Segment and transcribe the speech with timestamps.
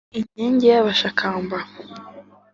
[0.19, 1.57] inkingi y’ abashakamba